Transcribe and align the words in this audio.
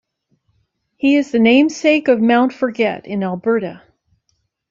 He 0.97 1.15
is 1.15 1.29
the 1.29 1.37
namesake 1.37 2.07
of 2.07 2.19
Mount 2.19 2.53
Forget, 2.53 3.05
in 3.05 3.21
Alberta. 3.23 3.83